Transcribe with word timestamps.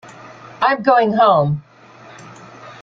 I'm 0.63 0.81
going 0.81 1.13
home! 1.13 1.63